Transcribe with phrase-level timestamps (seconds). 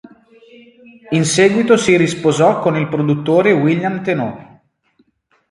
[1.11, 4.61] In seguito si risposò con il produttore William Tennant.